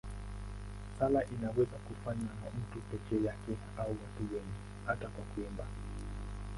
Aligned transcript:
Sala 0.99 1.25
inaweza 1.25 1.77
kufanywa 1.77 2.29
na 2.43 2.49
mtu 2.59 2.79
peke 2.81 3.23
yake 3.25 3.57
au 3.77 3.93
na 3.93 4.01
wengi 4.01 4.31
pamoja, 4.31 4.41
hata 4.85 5.07
kwa 5.07 5.25
kuimba. 5.25 5.65